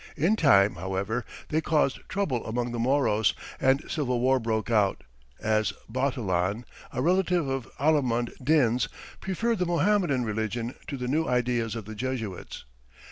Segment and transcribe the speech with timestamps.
[0.17, 5.03] In time, however, they caused trouble among the Moros, and civil war broke out,
[5.39, 11.75] as Bautilan, a relative of Alimund Din's, preferred the Mohammedan religion to the new ideas
[11.75, 12.65] of the Jesuits.